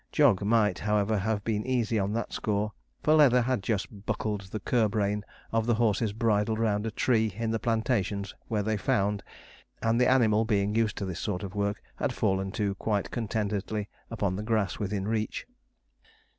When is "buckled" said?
4.07-4.41